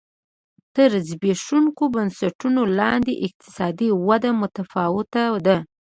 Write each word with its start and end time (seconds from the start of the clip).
تر 0.75 0.91
زبېښونکو 1.07 1.83
بنسټونو 1.93 2.61
لاندې 2.79 3.13
اقتصادي 3.27 3.89
وده 4.07 4.31
متفاوته 4.41 5.23
ده. 5.45 5.57